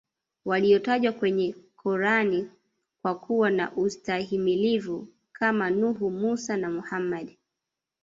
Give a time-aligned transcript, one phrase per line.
[0.45, 2.49] walio tajwa kwenye Quran
[3.01, 7.37] kwa kuwa na ustahimilivu Kama nuhu mussa na Muhammad